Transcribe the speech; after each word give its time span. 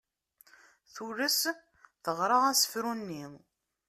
Tules 0.93 1.39
teɣra 2.03 2.37
asefru-nni. 2.49 3.25